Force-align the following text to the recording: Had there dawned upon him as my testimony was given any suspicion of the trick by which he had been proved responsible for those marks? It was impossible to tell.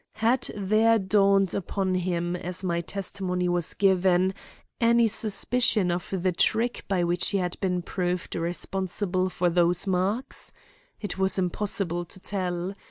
Had 0.13 0.49
there 0.57 0.97
dawned 0.97 1.53
upon 1.53 1.93
him 1.93 2.35
as 2.35 2.63
my 2.63 2.81
testimony 2.81 3.47
was 3.47 3.75
given 3.75 4.33
any 4.79 5.07
suspicion 5.07 5.91
of 5.91 6.09
the 6.11 6.31
trick 6.31 6.83
by 6.87 7.03
which 7.03 7.29
he 7.29 7.37
had 7.37 7.55
been 7.59 7.83
proved 7.83 8.33
responsible 8.33 9.29
for 9.29 9.47
those 9.51 9.85
marks? 9.85 10.53
It 10.99 11.19
was 11.19 11.37
impossible 11.37 12.05
to 12.05 12.19
tell. 12.19 12.73